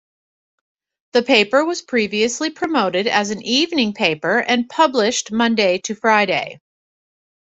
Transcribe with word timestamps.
The 1.13 1.21
paper 1.21 1.63
was 1.63 1.83
previously 1.83 2.49
promoted 2.49 3.05
as 3.05 3.29
an 3.29 3.43
evening 3.43 3.93
paper 3.93 4.39
and 4.39 4.67
published 4.67 5.31
Monday 5.31 5.77
to 5.83 5.93
Friday. 5.93 6.59